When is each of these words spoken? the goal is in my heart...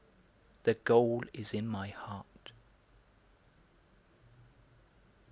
the 0.63 0.73
goal 0.73 1.21
is 1.31 1.53
in 1.53 1.67
my 1.67 1.89
heart... 1.89 2.25